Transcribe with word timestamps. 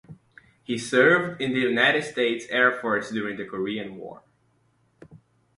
He 0.63 0.79
served 0.79 1.39
in 1.39 1.53
the 1.53 1.59
United 1.59 2.03
States 2.03 2.47
Air 2.49 2.71
Force 2.71 3.11
during 3.11 3.37
the 3.37 3.45
Korean 3.45 3.97
War. 3.97 4.23